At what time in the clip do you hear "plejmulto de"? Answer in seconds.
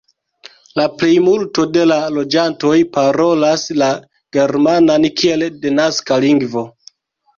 1.01-1.83